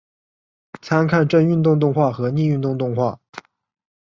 [0.81, 3.19] 参看正运动动画和逆运动动画。